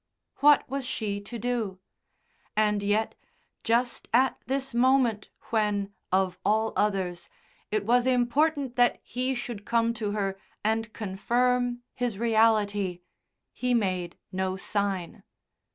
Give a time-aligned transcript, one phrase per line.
[0.37, 1.77] What was she to do?
[2.57, 3.13] And yet
[3.63, 7.29] just at this moment when, of all others,
[7.69, 13.01] it was important that he should come to her and confirm his reality
[13.53, 15.21] he made no sign.